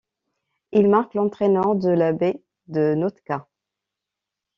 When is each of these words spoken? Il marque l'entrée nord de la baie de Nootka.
Il 0.71 0.89
marque 0.89 1.13
l'entrée 1.13 1.47
nord 1.47 1.75
de 1.75 1.89
la 1.91 2.11
baie 2.11 2.41
de 2.65 2.95
Nootka. 2.95 3.47